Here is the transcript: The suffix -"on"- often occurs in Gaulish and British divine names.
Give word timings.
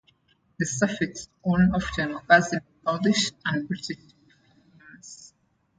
The 0.57 0.65
suffix 0.65 1.27
-"on"- 1.45 1.75
often 1.75 2.15
occurs 2.15 2.53
in 2.53 2.61
Gaulish 2.83 3.33
and 3.45 3.67
British 3.67 3.97
divine 3.97 4.79
names. 4.79 5.35